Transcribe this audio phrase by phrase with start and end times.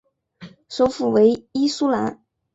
[0.67, 2.23] 首府为伊苏兰。